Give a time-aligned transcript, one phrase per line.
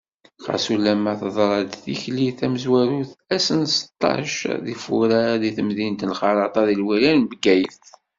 [0.43, 4.35] xas ulamma teḍra-d tikli tamezwarut ass, n sṭac
[4.65, 7.85] deg furar deg temdint n Xerraṭa, deg lwilaya n Bgayet.